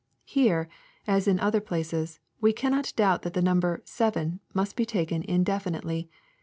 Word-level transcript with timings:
]Here, 0.25 0.67
as 1.05 1.27
in 1.27 1.39
other 1.39 1.61
places, 1.61 2.19
we 2.39 2.53
cannot 2.53 2.91
doubt 2.95 3.21
that 3.21 3.35
the 3.35 3.39
number" 3.43 3.83
seven" 3.85 4.39
must 4.51 4.75
be 4.75 4.83
taken 4.83 5.21
indefinitely. 5.21 6.09